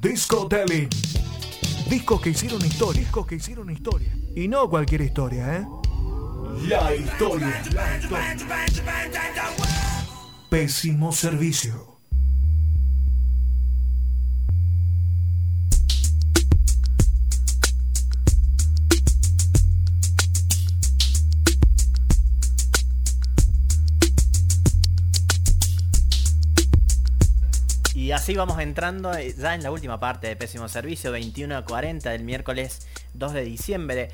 Disco 0.00 0.48
Telling. 0.48 0.88
Discos 1.90 2.22
que 2.22 2.30
hicieron 2.30 2.64
historia. 2.64 3.02
Discos 3.02 3.26
que 3.26 3.34
hicieron 3.34 3.70
historia. 3.70 4.08
Y 4.34 4.48
no 4.48 4.70
cualquier 4.70 5.02
historia, 5.02 5.58
¿eh? 5.58 5.66
La 6.66 6.94
historia. 6.94 7.62
La 7.74 7.98
historia. 7.98 8.66
Pésimo 10.48 11.12
servicio. 11.12 11.89
Y 28.10 28.12
así 28.12 28.34
vamos 28.34 28.58
entrando 28.58 29.14
eh, 29.14 29.32
ya 29.38 29.54
en 29.54 29.62
la 29.62 29.70
última 29.70 30.00
parte 30.00 30.26
de 30.26 30.34
Pésimo 30.34 30.68
Servicio, 30.68 31.12
21 31.12 31.56
a 31.56 31.64
40 31.64 32.10
del 32.10 32.24
miércoles 32.24 32.88
2 33.14 33.34
de 33.34 33.42
diciembre. 33.44 34.08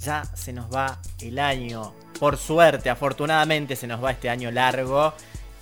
Ya 0.00 0.24
se 0.34 0.52
nos 0.52 0.68
va 0.68 1.00
el 1.20 1.38
año. 1.38 1.94
Por 2.18 2.38
suerte, 2.38 2.90
afortunadamente 2.90 3.76
se 3.76 3.86
nos 3.86 4.02
va 4.02 4.10
este 4.10 4.30
año 4.30 4.50
largo. 4.50 5.14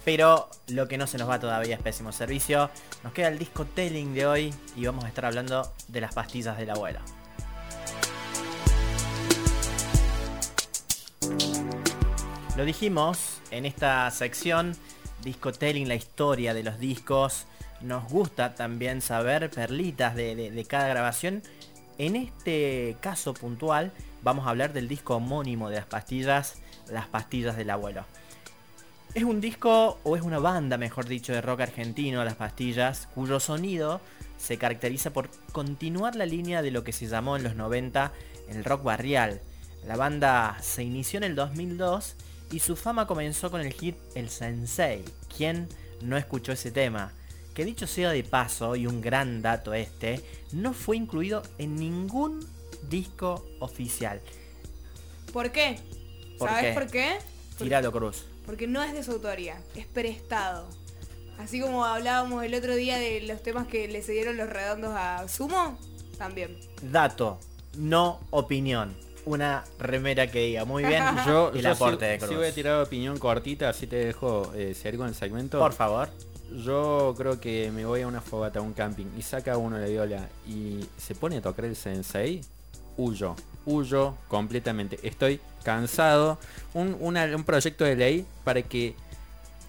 Pero 0.02 0.48
lo 0.68 0.88
que 0.88 0.96
no 0.96 1.06
se 1.06 1.18
nos 1.18 1.28
va 1.28 1.38
todavía 1.38 1.74
es 1.74 1.82
Pésimo 1.82 2.10
Servicio. 2.10 2.70
Nos 3.02 3.12
queda 3.12 3.28
el 3.28 3.38
disco 3.38 3.66
Telling 3.66 4.14
de 4.14 4.26
hoy 4.26 4.54
y 4.74 4.86
vamos 4.86 5.04
a 5.04 5.08
estar 5.08 5.26
hablando 5.26 5.70
de 5.88 6.00
las 6.00 6.14
pastillas 6.14 6.56
del 6.56 6.70
abuelo. 6.70 7.00
Lo 12.56 12.64
dijimos 12.64 13.42
en 13.50 13.66
esta 13.66 14.10
sección, 14.10 14.74
Disco 15.22 15.52
Telling, 15.52 15.86
la 15.86 15.96
historia 15.96 16.54
de 16.54 16.62
los 16.62 16.78
discos. 16.78 17.46
Nos 17.84 18.08
gusta 18.08 18.54
también 18.54 19.02
saber 19.02 19.50
perlitas 19.50 20.14
de, 20.14 20.66
cada 20.66 20.88
grabación. 20.88 21.42
En 21.98 22.16
este 22.16 22.96
caso 23.00 23.34
puntual 23.34 23.92
vamos 24.22 24.46
a 24.46 24.50
hablar 24.50 24.72
del 24.72 24.88
disco 24.88 25.16
homónimo 25.16 25.68
de 25.68 25.76
las 25.76 25.84
pastillas, 25.84 26.54
Las 26.90 27.06
pastillas 27.08 27.56
del 27.58 27.68
abuelo. 27.68 28.06
Es 29.12 29.22
un 29.22 29.40
disco, 29.40 29.98
o 30.02 30.16
es 30.16 30.22
una 30.22 30.38
banda, 30.38 30.78
mejor 30.78 31.06
dicho, 31.06 31.34
de 31.34 31.42
rock 31.42 31.60
argentino, 31.60 32.24
Las 32.24 32.34
Pastillas, 32.34 33.06
cuyo 33.14 33.38
sonido 33.38 34.00
se 34.38 34.56
caracteriza 34.56 35.12
por 35.12 35.28
continuar 35.52 36.16
la 36.16 36.26
línea 36.26 36.62
de 36.62 36.70
lo 36.70 36.82
que 36.82 36.92
se 36.92 37.06
llamó 37.06 37.36
en 37.36 37.44
los 37.44 37.54
90 37.54 38.12
el 38.48 38.64
rock 38.64 38.82
barrial. 38.82 39.40
La 39.86 39.96
banda 39.96 40.56
se 40.62 40.82
inició 40.82 41.18
en 41.18 41.24
el 41.24 41.34
2002 41.36 42.16
y 42.50 42.60
su 42.60 42.76
fama 42.76 43.06
comenzó 43.06 43.50
con 43.50 43.60
el 43.60 43.72
hit 43.74 43.96
El 44.14 44.30
Sensei. 44.30 45.04
¿Quién 45.36 45.68
no 46.00 46.16
escuchó 46.16 46.52
ese 46.52 46.72
tema? 46.72 47.12
Que 47.54 47.64
dicho 47.64 47.86
sea 47.86 48.10
de 48.10 48.24
paso, 48.24 48.74
y 48.76 48.86
un 48.86 49.00
gran 49.00 49.40
dato 49.40 49.72
este, 49.74 50.20
no 50.52 50.72
fue 50.72 50.96
incluido 50.96 51.42
en 51.58 51.76
ningún 51.76 52.44
disco 52.88 53.46
oficial. 53.60 54.20
¿Por 55.32 55.52
qué? 55.52 55.78
¿Por 56.38 56.48
¿Sabes 56.48 56.64
qué? 56.64 56.72
por 56.72 56.90
qué? 56.90 57.18
Tiralo 57.58 57.92
Cruz. 57.92 58.24
Porque 58.44 58.66
no 58.66 58.82
es 58.82 58.92
de 58.92 59.02
su 59.02 59.12
autoría, 59.12 59.60
es 59.74 59.86
prestado. 59.86 60.66
Así 61.38 61.60
como 61.60 61.84
hablábamos 61.84 62.44
el 62.44 62.54
otro 62.54 62.74
día 62.74 62.98
de 62.98 63.20
los 63.22 63.42
temas 63.42 63.66
que 63.66 63.88
le 63.88 64.02
cedieron 64.02 64.36
los 64.36 64.48
redondos 64.48 64.92
a 64.94 65.26
Sumo, 65.28 65.78
también. 66.18 66.56
Dato, 66.82 67.38
no 67.76 68.20
opinión. 68.30 68.94
Una 69.26 69.64
remera 69.78 70.30
que 70.30 70.40
diga 70.40 70.64
muy 70.66 70.84
bien 70.84 71.02
Yo, 71.26 71.50
el 71.54 71.62
yo 71.62 71.70
aporte 71.70 72.04
sí, 72.04 72.10
de 72.12 72.18
Cruz. 72.18 72.30
sí 72.30 72.36
voy 72.36 72.46
a 72.46 72.52
tirar 72.54 72.82
opinión 72.82 73.18
cortita, 73.18 73.70
así 73.70 73.86
te 73.86 73.96
dejo 73.96 74.52
eh, 74.54 74.74
seguir 74.74 74.98
con 74.98 75.08
el 75.08 75.14
segmento. 75.14 75.58
Por 75.58 75.72
favor. 75.72 76.08
Yo 76.52 77.14
creo 77.16 77.40
que 77.40 77.70
me 77.72 77.84
voy 77.84 78.02
a 78.02 78.06
una 78.06 78.20
fogata, 78.20 78.58
a 78.58 78.62
un 78.62 78.72
camping, 78.74 79.06
y 79.18 79.22
saca 79.22 79.56
uno 79.56 79.78
la 79.78 79.86
viola 79.86 80.28
y 80.46 80.84
se 80.98 81.14
pone 81.14 81.38
a 81.38 81.42
tocar 81.42 81.64
el 81.64 81.74
sensei, 81.76 82.42
huyo, 82.96 83.34
huyo 83.66 84.14
completamente. 84.28 84.98
Estoy 85.02 85.40
cansado. 85.64 86.38
Un, 86.74 86.96
una- 87.00 87.24
un 87.34 87.44
proyecto 87.44 87.84
de 87.84 87.96
ley 87.96 88.26
para 88.44 88.62
que 88.62 88.94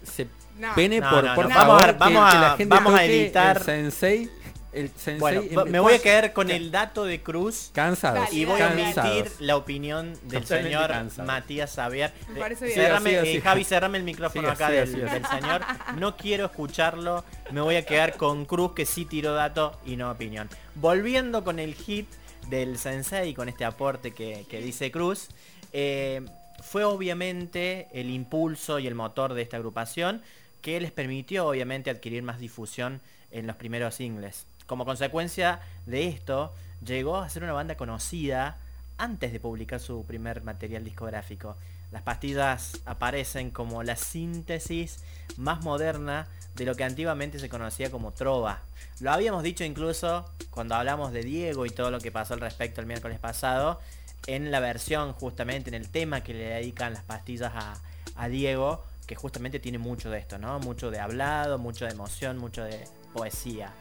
se 0.04 0.28
No. 0.58 0.74
pene 0.74 1.00
No, 1.00 1.10
por, 1.10 1.24
no, 1.24 1.34
por 1.34 1.48
no. 1.48 1.54
favor 1.54 1.76
Vamos 1.76 1.82
a- 1.82 1.86
que- 1.92 1.98
vamos 1.98 2.30
que 2.30 2.36
a- 2.36 2.40
la 2.40 2.56
gente 2.56 2.74
vamos 2.74 2.94
a 2.94 3.04
editar- 3.04 3.56
el 3.58 3.62
sensei. 3.64 4.30
El 4.76 4.88
sensei 4.90 5.18
Bueno, 5.18 5.42
en- 5.42 5.70
me 5.72 5.80
voy 5.80 5.94
a 5.94 5.98
quedar 5.98 6.32
con 6.32 6.50
el 6.50 6.70
dato 6.70 7.04
de 7.04 7.22
Cruz 7.22 7.70
Cansados. 7.72 8.32
Y 8.32 8.44
voy 8.44 8.60
a 8.60 8.68
omitir 8.68 9.30
la 9.40 9.56
opinión 9.56 10.12
del 10.24 10.42
Totalmente 10.42 10.48
señor 10.70 10.88
cansado. 10.90 11.26
Matías 11.26 11.74
Xavier. 11.74 12.12
Me 12.28 12.36
Eh, 12.36 12.40
parece 12.40 12.64
bien. 12.66 12.76
cerrame, 12.76 13.10
eh, 13.32 13.40
Javi, 13.40 13.64
cerrame 13.64 13.98
el 13.98 14.04
micrófono 14.04 14.48
acá 14.50 14.70
del, 14.70 14.88
señor. 14.88 15.62
No 15.98 16.16
quiero 16.16 16.44
escucharlo. 16.46 17.24
Me 17.50 17.60
voy 17.60 17.76
a 17.76 17.86
quedar 17.86 18.16
con 18.16 18.44
Cruz 18.44 18.72
que 18.74 18.84
sí 18.86 19.04
tiró 19.06 19.32
dato 19.34 19.80
y 19.86 19.96
no 19.96 20.10
opinión. 20.10 20.48
Volviendo 20.74 21.42
con 21.42 21.58
el 21.58 21.74
hit 21.74 22.08
del 22.50 22.78
Sensei, 22.78 23.32
con 23.34 23.48
este 23.48 23.64
aporte 23.64 24.12
que, 24.12 24.44
que 24.48 24.60
dice 24.60 24.90
Cruz. 24.90 25.28
eh, 25.72 26.20
fue 26.62 26.84
obviamente 26.84 27.88
el 27.92 28.08
impulso 28.08 28.78
y 28.78 28.86
el 28.86 28.94
motor 28.94 29.34
de 29.34 29.42
esta 29.42 29.56
agrupación 29.58 30.22
que 30.62 30.80
les 30.80 30.90
permitió 30.90 31.46
obviamente 31.48 31.90
adquirir 31.90 32.22
más 32.22 32.38
difusión 32.38 33.02
en 33.30 33.46
los 33.46 33.56
primeros 33.56 33.94
singles. 33.94 34.46
Como 34.66 34.84
consecuencia 34.84 35.60
de 35.86 36.08
esto, 36.08 36.52
llegó 36.84 37.16
a 37.16 37.28
ser 37.28 37.44
una 37.44 37.52
banda 37.52 37.76
conocida 37.76 38.58
antes 38.98 39.32
de 39.32 39.40
publicar 39.40 39.80
su 39.80 40.04
primer 40.04 40.42
material 40.42 40.84
discográfico. 40.84 41.56
Las 41.92 42.02
pastillas 42.02 42.80
aparecen 42.84 43.50
como 43.50 43.82
la 43.82 43.96
síntesis 43.96 45.04
más 45.36 45.62
moderna 45.62 46.26
de 46.56 46.64
lo 46.64 46.74
que 46.74 46.84
antiguamente 46.84 47.38
se 47.38 47.48
conocía 47.48 47.90
como 47.90 48.12
trova. 48.12 48.62
Lo 49.00 49.12
habíamos 49.12 49.42
dicho 49.42 49.62
incluso 49.62 50.24
cuando 50.50 50.74
hablamos 50.74 51.12
de 51.12 51.22
Diego 51.22 51.66
y 51.66 51.70
todo 51.70 51.90
lo 51.90 52.00
que 52.00 52.10
pasó 52.10 52.34
al 52.34 52.40
respecto 52.40 52.80
el 52.80 52.86
miércoles 52.86 53.18
pasado, 53.18 53.78
en 54.26 54.50
la 54.50 54.58
versión 54.58 55.12
justamente, 55.12 55.70
en 55.70 55.74
el 55.74 55.88
tema 55.90 56.22
que 56.22 56.34
le 56.34 56.48
dedican 56.48 56.94
las 56.94 57.04
pastillas 57.04 57.52
a, 57.54 57.74
a 58.16 58.28
Diego, 58.28 58.84
que 59.06 59.14
justamente 59.14 59.60
tiene 59.60 59.78
mucho 59.78 60.10
de 60.10 60.18
esto, 60.18 60.38
¿no? 60.38 60.58
Mucho 60.58 60.90
de 60.90 60.98
hablado, 60.98 61.58
mucho 61.58 61.84
de 61.84 61.92
emoción, 61.92 62.38
mucho 62.38 62.64
de 62.64 62.88
poesía. 63.12 63.72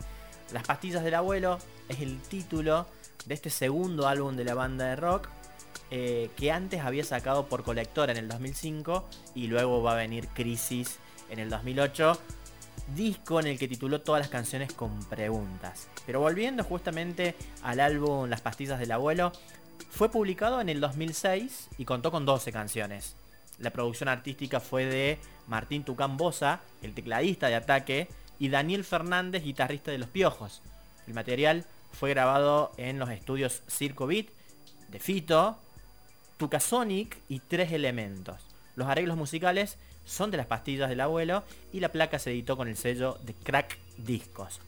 Las 0.51 0.63
pastillas 0.63 1.03
del 1.03 1.15
abuelo 1.15 1.59
es 1.89 2.01
el 2.01 2.19
título 2.21 2.87
de 3.25 3.33
este 3.33 3.49
segundo 3.49 4.07
álbum 4.07 4.35
de 4.35 4.45
la 4.45 4.53
banda 4.53 4.85
de 4.85 4.95
rock 4.95 5.29
eh, 5.91 6.29
que 6.35 6.51
antes 6.51 6.81
había 6.81 7.03
sacado 7.03 7.47
por 7.47 7.63
colectora 7.63 8.11
en 8.11 8.17
el 8.17 8.27
2005 8.27 9.07
y 9.35 9.47
luego 9.47 9.83
va 9.83 9.93
a 9.93 9.95
venir 9.95 10.27
Crisis 10.29 10.99
en 11.29 11.39
el 11.39 11.49
2008 11.49 12.19
disco 12.93 13.39
en 13.39 13.47
el 13.47 13.57
que 13.57 13.67
tituló 13.67 14.01
todas 14.01 14.19
las 14.19 14.29
canciones 14.29 14.73
con 14.73 14.99
preguntas. 15.05 15.87
Pero 16.05 16.19
volviendo 16.19 16.63
justamente 16.63 17.35
al 17.63 17.79
álbum 17.79 18.29
Las 18.29 18.41
pastillas 18.41 18.79
del 18.79 18.91
abuelo, 18.91 19.31
fue 19.89 20.09
publicado 20.09 20.61
en 20.61 20.69
el 20.69 20.79
2006 20.79 21.69
y 21.77 21.85
contó 21.85 22.11
con 22.11 22.25
12 22.25 22.51
canciones. 22.51 23.15
La 23.59 23.71
producción 23.71 24.09
artística 24.09 24.59
fue 24.59 24.85
de 24.85 25.19
Martín 25.47 25.83
Tucán 25.83 26.17
Bosa, 26.17 26.61
el 26.81 26.93
tecladista 26.93 27.47
de 27.47 27.55
Ataque, 27.55 28.09
y 28.39 28.49
Daniel 28.49 28.83
Fernández, 28.83 29.43
guitarrista 29.43 29.91
de 29.91 29.97
Los 29.97 30.09
Piojos. 30.09 30.61
El 31.07 31.13
material 31.13 31.65
fue 31.91 32.09
grabado 32.09 32.71
en 32.77 32.99
los 32.99 33.09
estudios 33.09 33.63
Circo 33.67 34.07
Beat, 34.07 34.27
de 34.89 34.99
Fito, 34.99 35.57
Tucasonic 36.37 37.17
y 37.29 37.39
Tres 37.39 37.71
Elementos. 37.71 38.41
Los 38.75 38.87
arreglos 38.87 39.17
musicales 39.17 39.77
son 40.03 40.31
de 40.31 40.37
las 40.37 40.45
pastillas 40.45 40.89
del 40.89 41.01
abuelo 41.01 41.43
y 41.71 41.79
la 41.79 41.91
placa 41.91 42.19
se 42.19 42.31
editó 42.31 42.57
con 42.57 42.67
el 42.67 42.77
sello 42.77 43.17
de 43.23 43.33
Crack 43.33 43.79
Discos. 43.97 44.59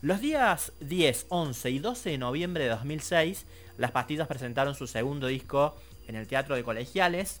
Los 0.00 0.20
días 0.20 0.72
10, 0.80 1.26
11 1.28 1.70
y 1.70 1.78
12 1.80 2.10
de 2.10 2.18
noviembre 2.18 2.64
de 2.64 2.70
2006, 2.70 3.46
las 3.78 3.90
pastillas 3.90 4.28
presentaron 4.28 4.74
su 4.74 4.86
segundo 4.86 5.26
disco 5.26 5.74
en 6.06 6.14
el 6.14 6.28
Teatro 6.28 6.54
de 6.54 6.62
Colegiales, 6.62 7.40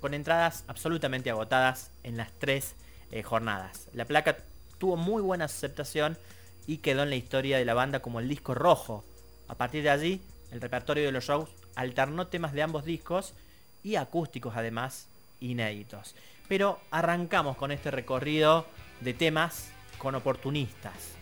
con 0.00 0.14
entradas 0.14 0.64
absolutamente 0.68 1.30
agotadas 1.30 1.90
en 2.04 2.16
las 2.16 2.32
tres 2.38 2.76
eh, 3.10 3.22
jornadas. 3.22 3.88
La 3.92 4.04
placa 4.04 4.36
tuvo 4.78 4.96
muy 4.96 5.22
buena 5.22 5.46
aceptación 5.46 6.18
y 6.66 6.78
quedó 6.78 7.02
en 7.02 7.10
la 7.10 7.16
historia 7.16 7.58
de 7.58 7.64
la 7.64 7.74
banda 7.74 8.00
como 8.00 8.20
el 8.20 8.28
disco 8.28 8.54
rojo. 8.54 9.04
A 9.48 9.54
partir 9.54 9.82
de 9.82 9.90
allí, 9.90 10.22
el 10.50 10.60
repertorio 10.60 11.04
de 11.04 11.12
los 11.12 11.24
shows 11.24 11.50
alternó 11.74 12.26
temas 12.26 12.52
de 12.52 12.62
ambos 12.62 12.84
discos 12.84 13.34
y 13.82 13.96
acústicos 13.96 14.56
además 14.56 15.08
inéditos. 15.40 16.14
Pero 16.48 16.80
arrancamos 16.90 17.56
con 17.56 17.70
este 17.70 17.90
recorrido 17.90 18.66
de 19.00 19.14
temas 19.14 19.70
con 19.98 20.14
oportunistas. 20.14 21.12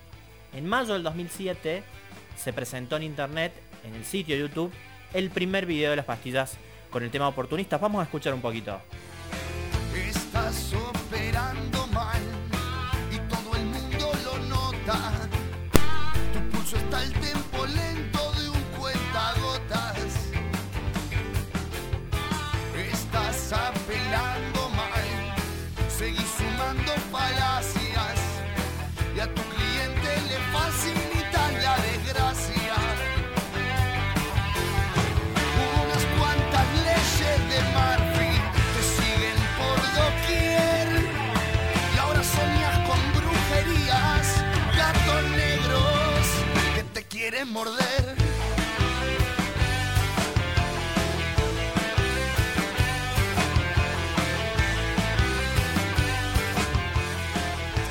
En 0.52 0.66
mayo 0.66 0.94
del 0.94 1.02
2007 1.02 1.82
se 2.36 2.52
presentó 2.52 2.96
en 2.96 3.02
internet, 3.02 3.52
en 3.84 3.94
el 3.94 4.04
sitio 4.04 4.36
de 4.36 4.42
YouTube, 4.42 4.72
el 5.12 5.30
primer 5.30 5.66
video 5.66 5.90
de 5.90 5.96
las 5.96 6.04
pastillas 6.04 6.56
con 6.90 7.02
el 7.02 7.10
tema 7.10 7.28
oportunistas. 7.28 7.80
Vamos 7.80 8.00
a 8.00 8.04
escuchar 8.04 8.34
un 8.34 8.40
poquito. 8.40 8.80
Morder. 47.54 48.16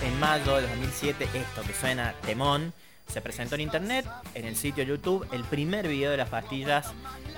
En 0.04 0.20
mayo 0.20 0.58
de 0.58 0.64
2007, 0.64 1.30
esto 1.34 1.62
que 1.62 1.74
suena 1.74 2.14
temón, 2.26 2.74
se 3.08 3.22
presentó 3.22 3.56
en 3.56 3.62
internet, 3.62 4.06
en 4.34 4.44
el 4.44 4.58
sitio 4.58 4.84
YouTube, 4.84 5.26
el 5.32 5.46
primer 5.46 5.88
video 5.88 6.12
de 6.12 6.18
las 6.18 6.28
pastillas. 6.28 6.88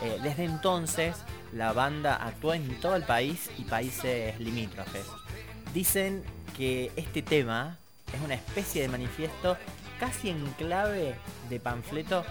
Eh, 0.02 0.18
desde 0.24 0.46
entonces, 0.46 1.16
la 1.54 1.74
banda 1.74 2.16
actuó 2.16 2.56
en 2.56 2.80
todo 2.80 2.96
el 2.96 3.04
país 3.04 3.52
y 3.60 3.66
países 3.66 4.40
limítrofes. 4.40 5.06
Dicen 5.76 6.24
que 6.58 6.92
este 6.96 7.22
tema 7.22 7.78
es 8.12 8.22
una 8.22 8.34
especie 8.34 8.82
de 8.82 8.88
manifiesto 8.88 9.58
casi 10.00 10.30
en 10.30 10.46
clave 10.54 11.16
de 11.50 11.60
panfleto 11.60 12.26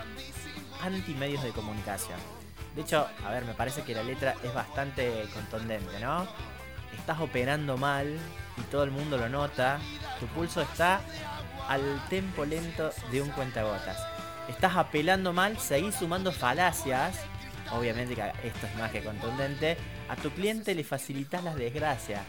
anti-medios 0.83 1.43
de 1.43 1.51
comunicación. 1.51 2.19
De 2.75 2.83
hecho, 2.83 3.07
a 3.25 3.31
ver, 3.31 3.45
me 3.45 3.55
parece 3.55 3.83
que 3.83 3.95
la 3.95 4.03
letra 4.03 4.35
es 4.43 4.53
bastante 4.53 5.27
contundente, 5.33 6.01
¿no? 6.01 6.27
Estás 6.99 7.21
operando 7.21 7.77
mal 7.77 8.19
y 8.57 8.63
todo 8.63 8.85
el 8.85 8.91
mundo 8.91 9.17
lo 9.17 9.29
nota. 9.29 9.79
Tu 10.21 10.27
pulso 10.27 10.61
está 10.61 11.01
al 11.69 12.03
tempo 12.09 12.45
lento 12.45 12.91
de 13.11 13.23
un 13.23 13.29
cuentagotas. 13.31 13.99
Estás 14.49 14.77
apelando 14.77 15.33
mal, 15.33 15.59
seguís 15.59 15.95
sumando 15.95 16.33
falacias. 16.33 17.21
Obviamente 17.73 18.15
que 18.15 18.33
esto 18.43 18.67
es 18.67 18.77
más 18.77 18.91
que 18.91 19.03
contundente. 19.03 19.77
A 20.09 20.17
tu 20.17 20.31
cliente 20.31 20.75
le 20.75 20.85
facilitas 20.85 21.43
las 21.43 21.57
desgracias. 21.57 22.23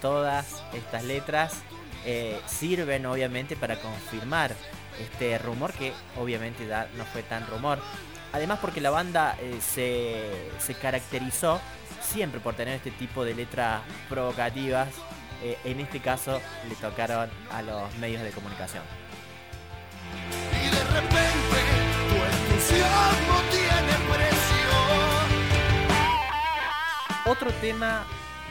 Todas 0.00 0.62
estas 0.72 1.04
letras 1.04 1.62
eh, 2.04 2.40
sirven 2.46 3.06
obviamente 3.06 3.56
para 3.56 3.76
confirmar 3.80 4.54
este 5.00 5.38
rumor 5.38 5.72
que 5.72 5.92
obviamente 6.16 6.66
no 6.96 7.04
fue 7.04 7.22
tan 7.22 7.46
rumor. 7.46 7.78
Además 8.32 8.58
porque 8.60 8.80
la 8.80 8.90
banda 8.90 9.36
eh, 9.40 9.58
se, 9.60 10.50
se 10.60 10.74
caracterizó 10.74 11.60
siempre 12.02 12.40
por 12.40 12.54
tener 12.54 12.74
este 12.74 12.90
tipo 12.90 13.24
de 13.24 13.34
letras 13.34 13.82
provocativas. 14.08 14.88
Eh, 15.42 15.56
en 15.64 15.80
este 15.80 16.00
caso 16.00 16.40
le 16.68 16.74
tocaron 16.74 17.30
a 17.52 17.62
los 17.62 17.94
medios 17.96 18.22
de 18.22 18.30
comunicación. 18.30 18.82
Y 20.52 20.70
de 20.74 20.84
repente 20.84 21.58
tu 22.08 22.16
entusiasmo 22.52 23.40
tiene 23.50 23.92
precio. 24.12 24.48
Otro 27.24 27.50
tema 27.60 28.04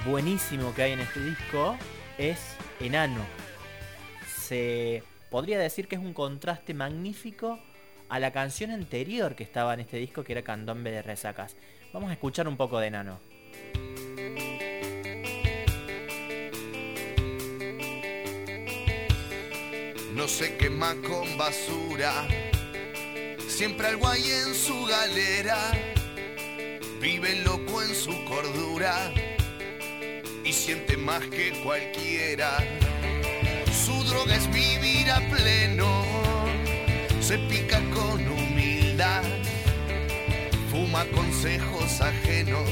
buenísimo 0.05 0.73
que 0.73 0.83
hay 0.83 0.91
en 0.93 1.01
este 1.01 1.19
disco 1.19 1.77
es 2.17 2.55
Enano. 2.79 3.25
Se 4.27 5.03
podría 5.29 5.59
decir 5.59 5.87
que 5.87 5.95
es 5.95 6.01
un 6.01 6.13
contraste 6.13 6.73
magnífico 6.73 7.59
a 8.09 8.19
la 8.19 8.31
canción 8.31 8.71
anterior 8.71 9.35
que 9.35 9.43
estaba 9.43 9.73
en 9.73 9.81
este 9.81 9.97
disco, 9.97 10.23
que 10.23 10.33
era 10.33 10.43
Candombe 10.43 10.91
de 10.91 11.01
Resacas. 11.01 11.55
Vamos 11.93 12.09
a 12.09 12.13
escuchar 12.13 12.47
un 12.47 12.57
poco 12.57 12.79
de 12.79 12.87
Enano. 12.87 13.19
No 20.13 20.27
se 20.27 20.57
quema 20.57 20.95
con 21.07 21.37
basura, 21.37 22.27
siempre 23.47 23.87
algo 23.87 24.07
hay 24.07 24.23
en 24.23 24.55
su 24.55 24.85
galera. 24.85 25.57
Vive 26.99 27.43
loco 27.43 27.83
en 27.83 27.93
su 27.93 28.25
cordura 28.25 29.11
y 30.47 30.53
siente 30.53 30.95
más 30.95 31.25
que 31.27 31.51
cualquiera. 31.61 32.57
Su 33.85 34.01
droga 34.05 34.33
es 34.35 34.47
vivir 34.49 35.11
a 35.11 35.19
pleno, 35.29 36.05
se 37.19 37.37
pica 37.37 37.81
con 37.93 38.25
humildad, 38.25 39.23
fuma 40.71 41.03
consejos 41.13 41.99
ajenos 41.99 42.69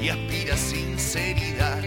y 0.00 0.08
aspira 0.08 0.56
sinceridad. 0.56 1.82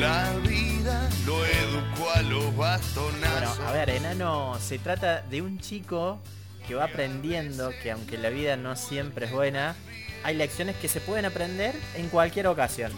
La 0.00 0.32
vida 0.48 1.10
lo 1.26 1.44
educó 1.44 2.10
a 2.14 2.22
los 2.22 2.44
Bueno, 2.44 2.56
bastonazos. 2.56 3.60
a 3.60 3.72
ver, 3.72 3.90
Enano 3.90 4.58
se 4.58 4.78
trata 4.78 5.20
de 5.20 5.42
un 5.42 5.58
chico 5.58 6.18
que 6.66 6.74
va 6.74 6.84
aprendiendo 6.84 7.72
que 7.82 7.90
aunque 7.90 8.16
la 8.16 8.30
vida 8.30 8.56
no 8.56 8.74
siempre 8.74 9.26
es 9.26 9.32
buena, 9.32 9.76
hay 10.24 10.34
lecciones 10.34 10.76
que 10.76 10.88
se 10.88 11.00
pueden 11.00 11.26
aprender 11.26 11.74
en 11.94 12.08
cualquier 12.08 12.46
ocasión. 12.46 12.92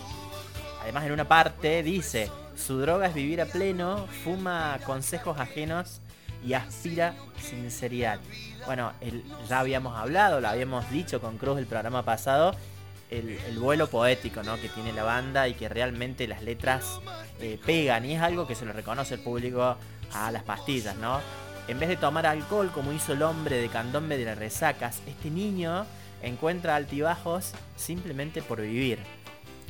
Además, 0.89 1.05
en 1.05 1.13
una 1.13 1.29
parte 1.29 1.83
dice, 1.83 2.31
su 2.57 2.81
droga 2.81 3.09
es 3.09 3.15
vivir 3.15 3.43
a 3.43 3.45
pleno, 3.45 4.07
fuma 4.25 4.79
consejos 4.87 5.39
ajenos 5.39 6.01
y 6.43 6.55
aspira 6.55 7.15
sinceridad. 7.39 8.19
Bueno, 8.65 8.95
ya 9.47 9.61
habíamos 9.61 9.99
hablado, 9.99 10.41
lo 10.41 10.49
habíamos 10.49 10.91
dicho 10.91 11.21
con 11.21 11.37
Cruz 11.37 11.59
el 11.59 11.67
programa 11.67 12.07
pasado, 12.07 12.55
el, 13.11 13.29
el 13.29 13.59
vuelo 13.59 13.89
poético 13.89 14.43
¿no? 14.43 14.57
que 14.57 14.71
tiene 14.71 14.95
la 14.95 15.03
banda 15.03 15.47
y 15.47 15.53
que 15.53 15.69
realmente 15.69 16.27
las 16.27 16.43
letras 16.43 17.01
eh, 17.39 17.61
pegan 17.67 18.07
y 18.07 18.15
es 18.15 18.23
algo 18.23 18.47
que 18.47 18.55
se 18.55 18.65
lo 18.65 18.73
reconoce 18.73 19.17
el 19.17 19.21
público 19.21 19.77
a 20.15 20.31
las 20.33 20.43
pastillas, 20.43 20.97
¿no? 20.97 21.21
En 21.69 21.79
vez 21.79 21.91
de 21.91 21.97
tomar 21.97 22.25
alcohol 22.25 22.71
como 22.73 22.95
hizo 22.95 23.13
el 23.13 23.21
hombre 23.21 23.57
de 23.57 23.69
candombe 23.69 24.17
de 24.17 24.25
las 24.25 24.39
resacas, 24.39 25.03
este 25.07 25.31
niño 25.31 25.85
encuentra 26.23 26.77
altibajos 26.77 27.53
simplemente 27.77 28.41
por 28.41 28.63
vivir. 28.63 29.01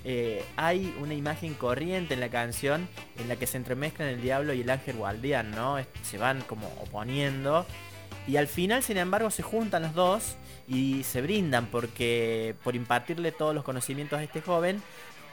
Eh, 0.04 0.44
hay 0.56 0.94
una 1.00 1.14
imagen 1.14 1.54
corriente 1.54 2.14
en 2.14 2.20
la 2.20 2.28
canción 2.28 2.88
en 3.18 3.28
la 3.28 3.36
que 3.36 3.46
se 3.46 3.56
entremezclan 3.56 4.08
el 4.08 4.22
diablo 4.22 4.54
y 4.54 4.60
el 4.60 4.70
ángel 4.70 4.96
guardián, 4.96 5.50
¿no? 5.50 5.76
Se 6.02 6.18
van 6.18 6.40
como 6.42 6.68
oponiendo. 6.80 7.66
Y 8.26 8.36
al 8.36 8.46
final, 8.46 8.82
sin 8.82 8.98
embargo, 8.98 9.30
se 9.30 9.42
juntan 9.42 9.82
los 9.82 9.94
dos 9.94 10.36
y 10.68 11.02
se 11.04 11.22
brindan 11.22 11.66
porque 11.66 12.54
por 12.62 12.76
impartirle 12.76 13.32
todos 13.32 13.54
los 13.54 13.64
conocimientos 13.64 14.18
a 14.18 14.22
este 14.22 14.42
joven, 14.42 14.82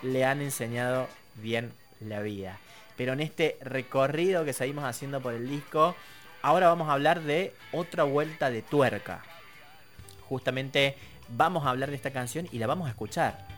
le 0.02 0.26
han 0.26 0.42
enseñado 0.42 1.08
bien 1.36 1.72
la 2.00 2.22
vida. 2.22 2.58
Pero 2.96 3.14
en 3.14 3.20
este 3.20 3.58
recorrido 3.62 4.46
que 4.46 4.54
seguimos 4.54 4.86
haciendo 4.86 5.22
por 5.22 5.34
el 5.34 5.50
disco, 5.50 5.96
ahora 6.42 6.68
vamos 6.68 6.90
a 6.90 6.94
hablar 6.94 7.22
de 7.22 7.54
otra 7.74 8.04
vuelta 8.04 8.50
de 8.50 8.62
tuerca. 8.62 9.24
Justamente 10.30 10.96
vamos 11.30 11.66
a 11.66 11.72
hablar 11.72 11.90
de 11.90 11.96
esta 11.98 12.12
canción 12.12 12.48
y 12.52 12.60
la 12.60 12.68
vamos 12.68 12.88
a 12.88 12.92
escuchar. 12.92 13.55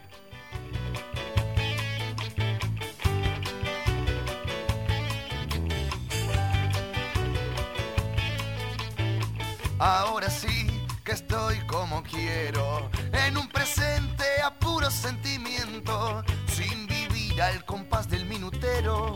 Ahora 9.79 10.29
sí 10.29 10.67
que 11.03 11.11
estoy 11.11 11.59
como 11.67 12.01
quiero, 12.01 12.89
en 13.13 13.37
un 13.37 13.47
presente 13.47 14.25
a 14.43 14.57
puro 14.57 14.89
sentimiento, 14.89 16.23
sin 16.47 16.87
vivir 16.87 17.39
al 17.41 17.63
compás 17.63 18.09
del 18.09 18.25
minutero, 18.25 19.15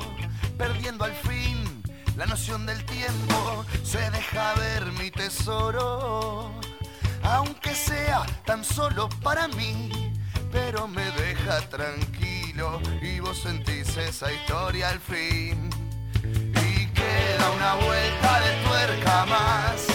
perdiendo 0.57 1.03
al 1.03 1.13
fin 1.13 1.81
la 2.15 2.27
noción 2.27 2.67
del 2.67 2.85
tiempo, 2.85 3.65
se 3.83 4.09
deja 4.11 4.53
ver 4.53 4.85
mi 4.99 5.09
tesoro, 5.09 6.51
aunque 7.23 7.73
sea 7.73 8.23
tan 8.45 8.63
solo 8.63 9.09
para 9.23 9.47
mí, 9.47 10.13
pero 10.51 10.87
me 10.87 11.05
deja 11.11 11.59
tranquilo 11.69 12.79
y 13.01 13.19
vos 13.19 13.39
sentís 13.39 13.97
esa 13.97 14.31
historia 14.31 14.89
al 14.89 14.99
fin. 14.99 15.71
Y 16.23 16.85
queda 16.87 17.51
una 17.55 17.75
vuelta 17.75 18.39
de 18.41 18.63
tuerca 18.63 19.25
más. 19.25 19.90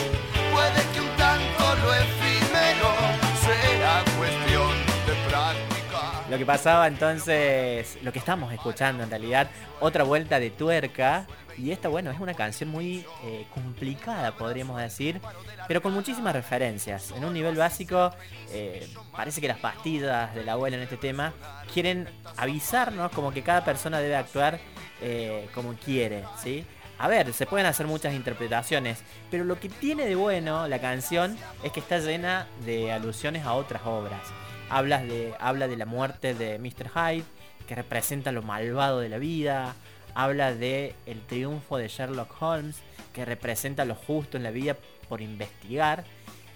Lo 6.36 6.40
que 6.40 6.44
pasaba 6.44 6.86
entonces, 6.86 7.96
lo 8.02 8.12
que 8.12 8.18
estamos 8.18 8.52
escuchando 8.52 9.02
en 9.02 9.08
realidad, 9.08 9.48
otra 9.80 10.04
vuelta 10.04 10.38
de 10.38 10.50
tuerca. 10.50 11.26
Y 11.56 11.70
esta, 11.70 11.88
bueno, 11.88 12.10
es 12.10 12.20
una 12.20 12.34
canción 12.34 12.68
muy 12.68 13.06
eh, 13.24 13.46
complicada, 13.54 14.36
podríamos 14.36 14.78
decir, 14.78 15.18
pero 15.66 15.80
con 15.80 15.94
muchísimas 15.94 16.34
referencias. 16.34 17.10
En 17.12 17.24
un 17.24 17.32
nivel 17.32 17.56
básico, 17.56 18.12
eh, 18.52 18.86
parece 19.12 19.40
que 19.40 19.48
las 19.48 19.56
pastillas 19.56 20.34
de 20.34 20.44
la 20.44 20.52
abuela 20.52 20.76
en 20.76 20.82
este 20.82 20.98
tema 20.98 21.32
quieren 21.72 22.06
avisarnos 22.36 23.10
como 23.12 23.32
que 23.32 23.40
cada 23.40 23.64
persona 23.64 23.98
debe 24.00 24.16
actuar 24.16 24.58
eh, 25.00 25.48
como 25.54 25.72
quiere, 25.72 26.22
¿sí? 26.36 26.66
A 26.98 27.08
ver, 27.08 27.32
se 27.32 27.46
pueden 27.46 27.66
hacer 27.66 27.86
muchas 27.86 28.12
interpretaciones, 28.12 29.02
pero 29.30 29.44
lo 29.44 29.58
que 29.58 29.70
tiene 29.70 30.04
de 30.04 30.16
bueno 30.16 30.68
la 30.68 30.82
canción 30.82 31.38
es 31.62 31.72
que 31.72 31.80
está 31.80 31.96
llena 31.96 32.46
de 32.66 32.92
alusiones 32.92 33.46
a 33.46 33.54
otras 33.54 33.86
obras. 33.86 34.20
Hablas 34.68 35.02
de, 35.02 35.34
habla 35.38 35.68
de 35.68 35.76
la 35.76 35.86
muerte 35.86 36.34
de 36.34 36.58
Mr. 36.58 36.90
Hyde, 36.90 37.24
que 37.66 37.74
representa 37.74 38.32
lo 38.32 38.42
malvado 38.42 39.00
de 39.00 39.08
la 39.08 39.18
vida. 39.18 39.74
Habla 40.14 40.54
de 40.54 40.94
el 41.06 41.20
triunfo 41.26 41.76
de 41.76 41.88
Sherlock 41.88 42.40
Holmes, 42.40 42.82
que 43.12 43.24
representa 43.24 43.84
lo 43.84 43.94
justo 43.94 44.36
en 44.36 44.42
la 44.42 44.50
vida 44.50 44.76
por 45.08 45.20
investigar. 45.20 46.04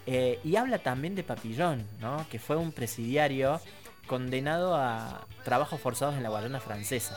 Eh, 0.07 0.40
y 0.45 0.57
habla 0.57 0.79
también 0.79 1.14
de 1.14 1.23
Papillon, 1.23 1.87
¿no? 2.00 2.26
que 2.31 2.38
fue 2.38 2.57
un 2.57 2.73
presidiario 2.73 3.61
condenado 4.07 4.75
a 4.75 5.26
trabajos 5.45 5.81
forzados 5.81 6.17
en 6.17 6.23
la 6.23 6.31
Guayana 6.31 6.59
francesa. 6.59 7.17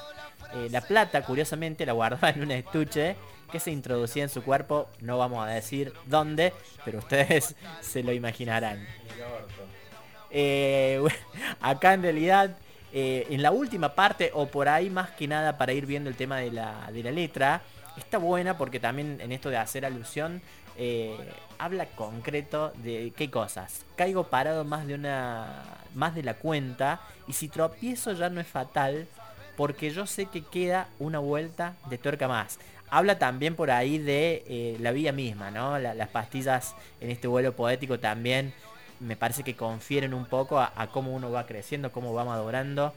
Eh, 0.53 0.67
la 0.69 0.81
plata, 0.81 1.23
curiosamente, 1.23 1.85
la 1.85 1.93
guardaba 1.93 2.29
en 2.29 2.43
un 2.43 2.51
estuche 2.51 3.15
que 3.51 3.59
se 3.59 3.71
introducía 3.71 4.23
en 4.23 4.29
su 4.29 4.43
cuerpo, 4.43 4.89
no 4.99 5.17
vamos 5.17 5.45
a 5.45 5.49
decir 5.49 5.93
dónde, 6.05 6.53
pero 6.85 6.99
ustedes 6.99 7.55
se 7.81 8.03
lo 8.03 8.13
imaginarán. 8.13 8.85
Eh, 10.33 10.99
acá 11.61 11.93
en 11.93 12.01
realidad, 12.01 12.57
eh, 12.91 13.27
en 13.29 13.41
la 13.41 13.51
última 13.51 13.93
parte, 13.93 14.31
o 14.33 14.47
por 14.47 14.67
ahí 14.67 14.89
más 14.89 15.11
que 15.11 15.27
nada 15.27 15.57
para 15.57 15.71
ir 15.73 15.85
viendo 15.85 16.09
el 16.09 16.15
tema 16.15 16.37
de 16.37 16.51
la, 16.51 16.89
de 16.91 17.03
la 17.03 17.11
letra, 17.11 17.61
está 17.95 18.17
buena 18.17 18.57
porque 18.57 18.79
también 18.79 19.21
en 19.21 19.31
esto 19.31 19.49
de 19.51 19.57
hacer 19.57 19.85
alusión, 19.85 20.41
eh, 20.75 21.15
habla 21.59 21.85
concreto 21.85 22.73
de 22.77 23.13
qué 23.15 23.29
cosas. 23.29 23.85
Caigo 23.95 24.25
parado 24.25 24.65
más 24.65 24.87
de 24.87 24.95
una. 24.95 25.63
más 25.93 26.15
de 26.15 26.23
la 26.23 26.33
cuenta. 26.33 26.99
Y 27.27 27.33
si 27.33 27.47
tropiezo 27.47 28.13
ya 28.13 28.29
no 28.29 28.41
es 28.41 28.47
fatal. 28.47 29.07
Porque 29.55 29.91
yo 29.91 30.07
sé 30.07 30.25
que 30.25 30.41
queda 30.41 30.87
una 30.97 31.19
vuelta 31.19 31.75
de 31.87 31.99
tuerca 31.99 32.27
más. 32.27 32.57
Habla 32.89 33.19
también 33.19 33.55
por 33.55 33.69
ahí 33.69 33.99
de 33.99 34.77
la 34.79 34.91
vida 34.91 35.11
misma, 35.11 35.51
¿no? 35.51 35.77
las 35.77 36.07
pastillas 36.09 36.75
en 36.99 37.11
este 37.11 37.27
vuelo 37.27 37.55
poético 37.55 37.99
también 37.99 38.51
me 39.03 39.15
parece 39.15 39.43
que 39.43 39.55
confieren 39.55 40.13
un 40.13 40.25
poco 40.25 40.59
a, 40.59 40.71
cómo 40.91 41.13
uno 41.13 41.31
va 41.31 41.45
creciendo, 41.45 41.91
cómo 41.91 42.13
va 42.13 42.25
madurando. 42.25 42.93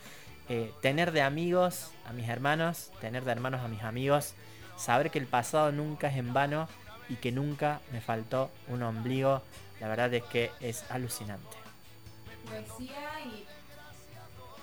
Eh, 0.49 0.73
tener 0.81 1.11
de 1.11 1.23
amigos 1.23 1.91
a 2.09 2.13
mis 2.13 2.29
hermanos, 2.29 2.93
tener 3.01 3.25
de 3.25 3.33
hermanos 3.33 3.63
a 3.63 3.69
mis 3.69 3.83
amigos, 3.83 4.35
saber 4.77 5.11
que 5.11 5.19
el 5.19 5.27
pasado 5.27 5.73
nunca 5.73 6.09
es 6.09 6.17
en 6.17 6.33
vano 6.33 6.69
y 7.09 7.17
que 7.17 7.33
nunca 7.33 7.81
me 7.93 8.01
faltó 8.01 8.51
un 8.69 8.83
ombligo, 8.83 9.43
la 9.81 9.89
verdad 9.89 10.15
es 10.15 10.23
que 10.25 10.51
es 10.61 10.85
alucinante. 10.91 11.57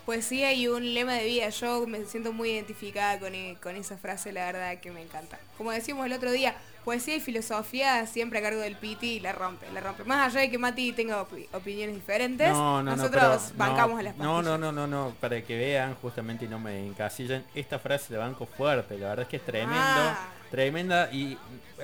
Poesía 0.06 0.54
y 0.54 0.68
un 0.68 0.94
lema 0.94 1.14
de 1.14 1.26
vida. 1.26 1.50
Yo 1.50 1.88
me 1.88 2.06
siento 2.06 2.34
muy 2.34 2.52
identificada 2.52 3.20
con, 3.20 3.34
e, 3.34 3.58
con 3.62 3.76
esa 3.76 3.98
frase, 3.98 4.32
la 4.32 4.46
verdad 4.46 4.80
que 4.80 4.92
me 4.92 5.02
encanta. 5.02 5.40
Como 5.58 5.72
decíamos 5.72 6.06
el 6.06 6.14
otro 6.14 6.32
día, 6.32 6.56
poesía 6.84 7.16
y 7.16 7.20
filosofía 7.20 8.06
siempre 8.06 8.40
a 8.40 8.42
cargo 8.42 8.60
del 8.60 8.76
Piti 8.76 9.14
y 9.14 9.20
la 9.20 9.32
rompe, 9.32 9.66
la 9.74 9.80
rompe. 9.80 10.04
Más 10.04 10.28
allá 10.28 10.42
de 10.42 10.52
que 10.52 10.58
Mati 10.58 10.92
tenga 10.92 11.22
opiniones 11.22 11.96
diferentes, 11.96 12.52
nosotros 12.52 13.54
bancamos 13.56 14.00
a 14.00 14.04
las 14.04 14.18
No, 14.18 14.42
no, 14.42 14.58
no, 14.58 14.72
no, 14.72 14.88
no, 14.88 15.16
para 15.20 15.42
que 15.42 15.58
vean 15.58 15.96
justamente 15.96 16.46
y 16.46 16.48
no 16.48 16.60
me 16.60 16.86
encasillen, 16.86 17.46
esta 17.56 17.80
frase 17.80 18.14
la 18.14 18.20
banco 18.20 18.46
fuerte, 18.46 18.98
la 18.98 19.10
verdad 19.10 19.24
es 19.24 19.30
que 19.30 19.38
es 19.38 19.46
tremendo, 19.46 19.76
ah. 19.78 20.30
tremenda 20.52 21.10
y 21.12 21.38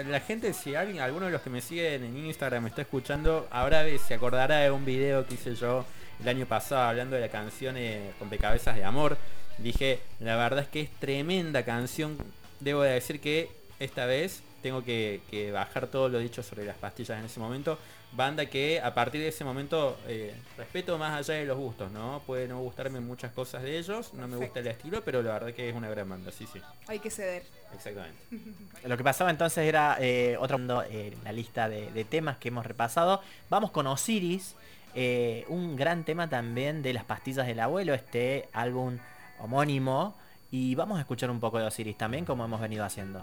la 0.07 0.19
gente, 0.19 0.53
si 0.53 0.75
alguien, 0.75 0.99
alguno 0.99 1.25
de 1.25 1.31
los 1.31 1.41
que 1.41 1.49
me 1.49 1.61
siguen 1.61 2.03
en 2.03 2.17
Instagram 2.17 2.63
me 2.63 2.69
está 2.69 2.81
escuchando, 2.81 3.47
ahora 3.51 3.83
se 4.05 4.13
acordará 4.13 4.57
de 4.57 4.71
un 4.71 4.85
video 4.85 5.25
que 5.25 5.35
hice 5.35 5.55
yo 5.55 5.85
el 6.19 6.27
año 6.27 6.45
pasado 6.45 6.81
hablando 6.81 7.15
de 7.15 7.21
la 7.21 7.29
canción 7.29 7.77
eh, 7.77 8.11
Rompecabezas 8.19 8.75
de 8.75 8.83
Amor. 8.83 9.17
Dije, 9.57 9.99
la 10.19 10.35
verdad 10.35 10.63
es 10.63 10.67
que 10.67 10.81
es 10.81 10.91
tremenda 10.99 11.63
canción. 11.63 12.17
Debo 12.59 12.81
de 12.81 12.91
decir 12.91 13.19
que 13.19 13.49
esta 13.79 14.05
vez 14.05 14.41
tengo 14.61 14.83
que, 14.83 15.51
bajar 15.53 15.87
todo 15.87 16.09
lo 16.09 16.19
dicho 16.19 16.43
sobre 16.43 16.65
las 16.65 16.77
pastillas 16.77 17.19
en 17.19 17.25
ese 17.25 17.39
momento. 17.39 17.77
Banda 18.11 18.47
que 18.47 18.81
a 18.81 18.93
partir 18.93 19.21
de 19.21 19.27
ese 19.27 19.43
momento 19.43 19.97
eh, 20.07 20.33
respeto 20.57 20.97
más 20.97 21.19
allá 21.19 21.39
de 21.39 21.45
los 21.45 21.57
gustos, 21.57 21.91
¿no? 21.91 22.23
Puede 22.25 22.47
no 22.47 22.59
gustarme 22.59 22.99
muchas 22.99 23.31
cosas 23.31 23.61
de 23.61 23.77
ellos, 23.77 24.15
no 24.15 24.27
me 24.27 24.35
gusta 24.35 24.61
el 24.61 24.67
estilo, 24.67 25.03
pero 25.03 25.21
la 25.21 25.33
verdad 25.33 25.53
que 25.53 25.69
es 25.69 25.75
una 25.75 25.89
gran 25.89 26.09
banda, 26.09 26.31
sí, 26.31 26.47
sí. 26.51 26.59
Hay 26.87 26.99
que 26.99 27.11
ceder. 27.11 27.43
Exactamente. 27.73 28.17
Lo 28.85 28.97
que 28.97 29.03
pasaba 29.03 29.29
entonces 29.29 29.63
era 29.63 29.97
eh, 29.99 30.37
otro 30.39 30.57
mundo 30.57 30.83
en 30.89 31.23
la 31.23 31.31
lista 31.31 31.69
de, 31.69 32.03
temas 32.09 32.37
que 32.37 32.47
hemos 32.47 32.65
repasado. 32.65 33.21
Vamos 33.49 33.69
con 33.69 33.85
Osiris, 33.85 34.55
eh, 34.95 35.45
un 35.49 35.75
gran 35.75 36.03
tema 36.03 36.29
también 36.29 36.81
de 36.81 36.93
las 36.93 37.03
pastillas 37.03 37.47
del 37.47 37.59
abuelo, 37.59 37.93
este 37.93 38.49
álbum 38.53 38.97
homónimo. 39.39 40.15
Y 40.51 40.75
vamos 40.75 40.97
a 40.97 41.01
escuchar 41.01 41.29
un 41.29 41.39
poco 41.39 41.59
de 41.59 41.65
Osiris 41.65 41.97
también, 41.97 42.25
como 42.25 42.45
hemos 42.45 42.59
venido 42.59 42.83
haciendo. 42.83 43.21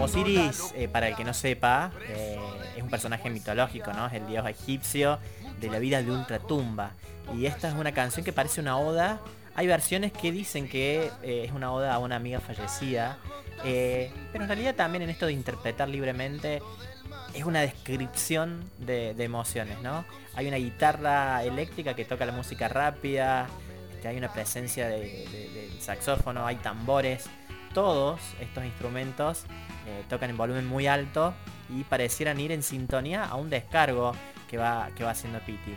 Osiris, 0.00 0.72
eh, 0.74 0.88
para 0.88 1.08
el 1.08 1.16
que 1.16 1.24
no 1.24 1.34
sepa, 1.34 1.92
eh, 2.08 2.38
es 2.76 2.82
un 2.82 2.88
personaje 2.90 3.28
mitológico, 3.30 3.92
¿no? 3.92 4.06
Es 4.06 4.14
el 4.14 4.26
dios 4.26 4.46
egipcio 4.48 5.18
de 5.60 5.68
la 5.68 5.78
vida 5.78 6.02
de 6.02 6.10
ultratumba. 6.10 6.92
Y 7.36 7.46
esta 7.46 7.68
es 7.68 7.74
una 7.74 7.92
canción 7.92 8.24
que 8.24 8.32
parece 8.32 8.60
una 8.60 8.78
oda. 8.78 9.20
Hay 9.54 9.66
versiones 9.66 10.12
que 10.12 10.32
dicen 10.32 10.68
que 10.68 11.10
eh, 11.22 11.44
es 11.44 11.52
una 11.52 11.72
oda 11.72 11.94
a 11.94 11.98
una 11.98 12.16
amiga 12.16 12.40
fallecida. 12.40 13.18
pero 13.62 14.44
en 14.44 14.48
realidad 14.48 14.74
también 14.74 15.02
en 15.02 15.10
esto 15.10 15.26
de 15.26 15.32
interpretar 15.32 15.88
libremente 15.88 16.62
es 17.34 17.44
una 17.44 17.60
descripción 17.60 18.64
de, 18.78 19.10
emociones, 19.18 19.80
¿no? 19.82 20.04
Hay 20.34 20.48
una 20.48 20.56
guitarra 20.56 21.44
eléctrica 21.44 21.94
que 21.94 22.04
toca 22.04 22.24
la 22.24 22.32
música 22.32 22.68
rápida, 22.68 23.48
este, 24.00 24.08
hay 24.08 24.16
una 24.16 24.32
presencia 24.32 24.88
de, 24.88 25.70
saxófono, 25.78 26.46
hay 26.46 26.56
tambores. 26.56 27.28
Todos 27.74 28.20
estos 28.40 28.64
instrumentos 28.64 29.44
eh, 29.90 30.04
tocan 30.08 30.30
en 30.30 30.36
volumen 30.36 30.66
muy 30.66 30.86
alto 30.86 31.34
y 31.68 31.82
parecieran 31.82 32.38
ir 32.38 32.52
en 32.52 32.62
sintonía 32.62 33.24
a 33.24 33.34
un 33.34 33.50
descargo 33.50 34.12
que 34.48 34.56
va, 34.56 34.88
que 34.94 35.02
va 35.02 35.10
haciendo 35.10 35.40
Piti. 35.40 35.74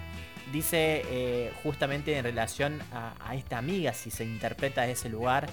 Dice 0.51 1.01
eh, 1.09 1.51
justamente 1.63 2.15
en 2.15 2.23
relación 2.23 2.79
a, 2.91 3.33
esta 3.33 3.57
amiga, 3.57 3.91
si 3.93 4.11
se 4.11 4.23
interpreta 4.23 4.85
ese 4.87 5.09
lugar, 5.09 5.47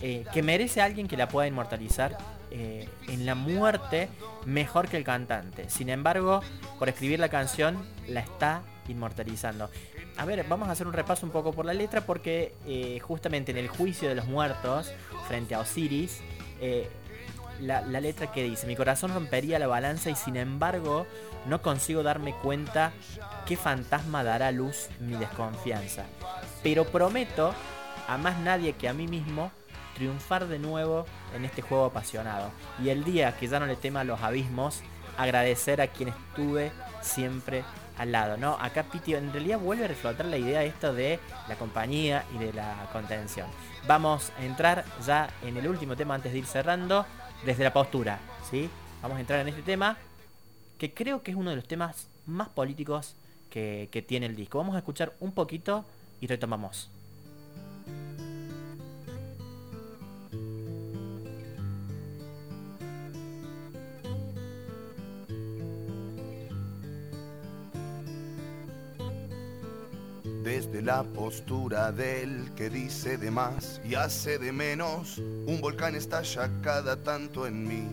eh, 0.00 0.24
que 0.32 0.42
merece 0.42 0.80
alguien 0.80 1.08
que 1.08 1.16
la 1.16 1.28
pueda 1.28 1.46
inmortalizar 1.46 2.16
en 2.50 3.26
la 3.26 3.34
muerte 3.34 4.08
mejor 4.46 4.88
que 4.88 4.96
el 4.96 5.04
cantante. 5.04 5.68
Sin 5.68 5.90
embargo, 5.90 6.40
por 6.78 6.88
escribir 6.88 7.20
la 7.20 7.28
canción, 7.28 7.86
la 8.08 8.20
está 8.20 8.62
inmortalizando. 8.88 9.68
A 10.16 10.24
ver, 10.24 10.42
vamos 10.48 10.68
a 10.68 10.72
hacer 10.72 10.86
un 10.86 10.94
repaso 10.94 11.26
un 11.26 11.32
poco 11.32 11.52
por 11.52 11.66
la 11.66 11.74
letra 11.74 12.06
porque 12.06 12.54
justamente 13.02 13.50
en 13.50 13.58
el 13.58 13.68
juicio 13.68 14.08
de 14.08 14.14
los 14.14 14.26
muertos 14.26 14.90
frente 15.28 15.54
a 15.54 15.60
Osiris, 15.60 16.22
la, 17.60 17.82
letra 17.82 18.32
que 18.32 18.42
dice, 18.42 18.66
mi 18.66 18.76
corazón 18.76 19.12
rompería 19.12 19.58
la 19.58 19.66
balanza 19.66 20.10
y 20.10 20.16
sin 20.16 20.36
embargo 20.36 21.06
no 21.46 21.62
consigo 21.62 22.02
darme 22.02 22.34
cuenta 22.34 22.92
qué 23.46 23.56
fantasma 23.56 24.24
dará 24.24 24.52
luz 24.52 24.88
mi 25.00 25.16
desconfianza. 25.16 26.04
Pero 26.62 26.84
prometo 26.84 27.54
a 28.08 28.18
más 28.18 28.38
nadie 28.38 28.74
que 28.74 28.88
a 28.88 28.92
mí 28.92 29.06
mismo 29.06 29.50
triunfar 29.94 30.46
de 30.46 30.58
nuevo 30.58 31.06
en 31.34 31.44
este 31.44 31.62
juego 31.62 31.86
apasionado. 31.86 32.50
Y 32.82 32.90
el 32.90 33.04
día 33.04 33.36
que 33.36 33.48
ya 33.48 33.58
no 33.58 33.66
le 33.66 33.76
tema 33.76 34.00
a 34.00 34.04
los 34.04 34.20
abismos, 34.20 34.82
agradecer 35.16 35.80
a 35.80 35.88
quien 35.88 36.10
estuve 36.10 36.72
siempre 37.00 37.64
al 37.98 38.12
lado, 38.12 38.36
¿no? 38.36 38.58
Acá 38.60 38.84
Piti 38.84 39.14
en 39.14 39.32
realidad 39.32 39.58
vuelve 39.58 39.84
a 39.84 39.88
reflotar 39.88 40.26
la 40.26 40.36
idea 40.36 40.62
esto 40.64 40.92
de 40.92 41.18
la 41.48 41.56
compañía 41.56 42.24
y 42.34 42.38
de 42.38 42.52
la 42.52 42.88
contención. 42.92 43.46
Vamos 43.86 44.32
a 44.38 44.44
entrar 44.44 44.84
ya 45.06 45.30
en 45.42 45.56
el 45.56 45.66
último 45.66 45.96
tema 45.96 46.14
antes 46.14 46.32
de 46.32 46.38
ir 46.38 46.46
cerrando 46.46 47.06
desde 47.46 47.62
la 47.62 47.72
postura, 47.72 48.18
¿sí? 48.50 48.68
Vamos 49.00 49.18
a 49.18 49.20
entrar 49.20 49.40
en 49.40 49.48
este 49.48 49.62
tema 49.62 49.96
que 50.78 50.92
creo 50.92 51.22
que 51.22 51.30
es 51.30 51.36
uno 51.36 51.50
de 51.50 51.56
los 51.56 51.66
temas 51.66 52.10
más 52.26 52.48
políticos 52.48 53.14
que, 53.48 53.88
que 53.92 54.02
tiene 54.02 54.26
el 54.26 54.34
disco. 54.34 54.58
Vamos 54.58 54.74
a 54.74 54.78
escuchar 54.78 55.14
un 55.20 55.30
poquito 55.30 55.84
y 56.20 56.26
retomamos. 56.26 56.90
La 70.86 71.02
postura 71.02 71.90
del 71.90 72.54
que 72.54 72.70
dice 72.70 73.18
de 73.18 73.28
más 73.28 73.80
y 73.84 73.96
hace 73.96 74.38
de 74.38 74.52
menos, 74.52 75.18
un 75.18 75.60
volcán 75.60 75.96
estalla 75.96 76.48
cada 76.62 77.02
tanto 77.02 77.44
en 77.48 77.66
mí. 77.66 77.88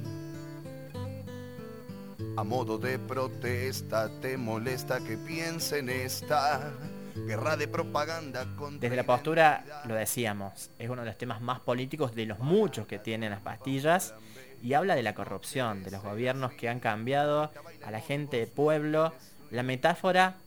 A 2.38 2.44
modo 2.44 2.78
de 2.78 3.00
protesta, 3.00 4.12
te 4.22 4.38
molesta 4.38 5.00
que 5.00 5.18
piense 5.18 5.80
en 5.80 5.90
esta 5.90 6.72
guerra 7.16 7.58
de 7.58 7.68
propaganda 7.68 8.46
Desde 8.80 8.96
la 8.96 9.08
postura, 9.08 9.66
lo 9.86 9.96
decíamos, 9.96 10.70
es 10.78 10.88
uno 10.88 11.02
de 11.02 11.08
los 11.08 11.18
temas 11.18 11.42
más 11.42 11.62
políticos 11.62 12.14
de 12.14 12.28
los 12.28 12.38
muchos 12.38 12.86
que 12.86 13.00
tienen 13.00 13.32
las 13.32 13.42
pastillas 13.42 14.14
y 14.62 14.76
habla 14.76 14.94
de 14.94 15.02
la 15.02 15.16
corrupción, 15.16 15.82
de 15.82 15.90
los 15.90 16.04
gobiernos 16.04 16.54
que 16.54 16.70
han 16.70 16.80
cambiado 16.80 17.52
a 17.84 17.90
la 17.90 18.02
gente 18.02 18.38
de 18.38 18.46
pueblo. 18.46 19.16
La 19.50 19.64
metáfora 19.64 20.43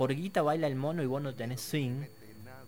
por 0.00 0.14
guita 0.14 0.40
baila 0.40 0.66
el 0.66 0.76
mono 0.76 1.02
y 1.02 1.06
vos 1.06 1.20
no 1.20 1.34
tenés 1.34 1.60
swing, 1.60 2.06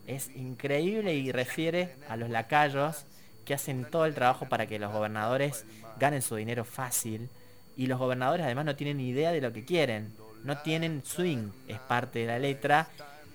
es 0.06 0.28
increíble 0.36 1.14
y 1.14 1.32
refiere 1.32 1.96
a 2.10 2.18
los 2.18 2.28
lacayos 2.28 3.06
que 3.46 3.54
hacen 3.54 3.86
todo 3.90 4.04
el 4.04 4.14
trabajo 4.14 4.50
para 4.50 4.66
que 4.66 4.78
los 4.78 4.92
gobernadores 4.92 5.64
ganen 5.98 6.20
su 6.20 6.36
dinero 6.36 6.66
fácil 6.66 7.30
y 7.74 7.86
los 7.86 7.98
gobernadores 7.98 8.44
además 8.44 8.66
no 8.66 8.76
tienen 8.76 9.00
idea 9.00 9.32
de 9.32 9.40
lo 9.40 9.50
que 9.50 9.64
quieren, 9.64 10.12
no 10.44 10.58
tienen 10.58 11.06
swing, 11.06 11.52
es 11.68 11.78
parte 11.78 12.18
de 12.18 12.26
la 12.26 12.38
letra 12.38 12.88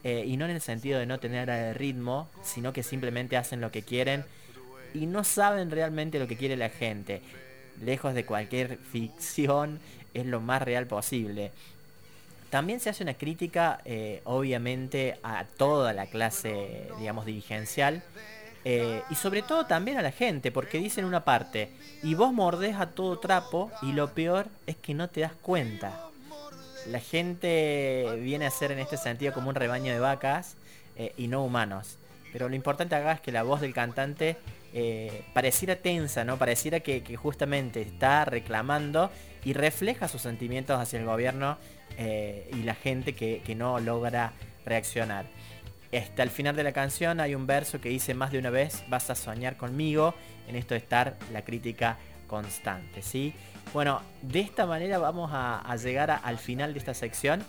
eh, 0.03 0.23
y 0.27 0.37
no 0.37 0.45
en 0.45 0.51
el 0.51 0.61
sentido 0.61 0.99
de 0.99 1.07
no 1.07 1.19
tener 1.19 1.49
el 1.49 1.73
ritmo, 1.73 2.29
sino 2.43 2.73
que 2.73 2.83
simplemente 2.83 3.35
hacen 3.35 3.61
lo 3.61 3.71
que 3.71 3.81
quieren 3.81 4.25
y 4.93 5.07
no 5.07 5.23
saben 5.23 5.71
realmente 5.71 6.19
lo 6.19 6.27
que 6.27 6.37
quiere 6.37 6.55
la 6.55 6.69
gente. 6.69 7.23
Lejos 7.81 8.13
de 8.13 8.27
cualquier 8.27 8.77
ficción, 8.77 9.79
es 10.13 10.25
lo 10.27 10.39
más 10.39 10.61
real 10.61 10.85
posible. 10.87 11.51
También 12.49 12.79
se 12.79 12.89
hace 12.89 13.03
una 13.03 13.15
crítica, 13.15 13.81
eh, 13.83 14.21
obviamente, 14.23 15.19
a 15.21 15.43
toda 15.43 15.91
la 15.93 16.05
clase, 16.05 16.87
digamos, 16.97 17.25
dirigencial. 17.25 18.03
Eh, 18.63 19.01
y 19.09 19.15
sobre 19.15 19.41
todo 19.41 19.65
también 19.65 19.97
a 19.97 20.01
la 20.01 20.11
gente, 20.11 20.51
porque 20.51 20.77
dicen 20.77 21.05
una 21.05 21.23
parte, 21.23 21.69
y 22.03 22.15
vos 22.15 22.33
mordés 22.33 22.75
a 22.77 22.91
todo 22.91 23.19
trapo 23.19 23.71
y 23.81 23.93
lo 23.93 24.13
peor 24.13 24.47
es 24.65 24.75
que 24.75 24.93
no 24.93 25.09
te 25.09 25.21
das 25.21 25.33
cuenta. 25.41 26.01
La 26.87 26.99
gente 26.99 28.05
viene 28.21 28.45
a 28.45 28.51
ser 28.51 28.71
en 28.71 28.79
este 28.79 28.97
sentido 28.97 29.33
como 29.33 29.49
un 29.49 29.55
rebaño 29.55 29.91
de 29.91 29.99
vacas 29.99 30.55
eh, 30.95 31.13
y 31.17 31.27
no 31.27 31.43
humanos. 31.43 31.97
Pero 32.31 32.49
lo 32.49 32.55
importante 32.55 32.95
acá 32.95 33.13
es 33.13 33.21
que 33.21 33.31
la 33.31 33.43
voz 33.43 33.61
del 33.61 33.73
cantante 33.73 34.37
pareciera 35.33 35.77
tensa, 35.77 36.23
¿no? 36.23 36.37
Pareciera 36.37 36.81
que, 36.81 37.01
que, 37.01 37.15
justamente 37.15 37.81
está 37.81 38.25
reclamando 38.25 39.09
y 39.47 39.53
refleja 39.53 40.09
sus 40.09 40.23
sentimientos 40.23 40.77
hacia 40.77 40.99
el 40.99 41.05
gobierno 41.05 41.57
eh, 41.97 42.51
y 42.51 42.63
la 42.63 42.75
gente 42.75 43.15
que, 43.15 43.41
no 43.55 43.79
logra 43.79 44.33
reaccionar. 44.65 45.25
Hasta 45.97 46.21
el 46.23 46.29
final 46.29 46.53
de 46.57 46.63
la 46.63 46.73
canción 46.73 47.21
hay 47.21 47.33
un 47.33 47.47
verso 47.47 47.79
que 47.79 47.87
dice 47.87 48.13
más 48.13 48.33
de 48.33 48.39
una 48.39 48.49
vez 48.49 48.83
vas 48.89 49.09
a 49.09 49.15
soñar 49.15 49.55
conmigo, 49.55 50.13
en 50.49 50.57
esto 50.57 50.73
de 50.73 50.79
estar 50.79 51.15
la 51.31 51.45
crítica 51.45 51.97
constante, 52.27 53.01
¿sí? 53.01 53.33
Bueno, 53.73 54.01
de 54.21 54.41
esta 54.41 54.65
manera 54.65 54.97
vamos 54.97 55.31
a, 55.33 55.73
llegar 55.77 56.19
al 56.21 56.37
final 56.39 56.73
de 56.73 56.79
esta 56.79 56.93
sección 56.93 57.41